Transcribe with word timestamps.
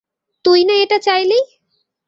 তুই 0.45 0.59
না 0.63 0.73
এটা 0.83 0.97
চাইলি? 0.99 1.39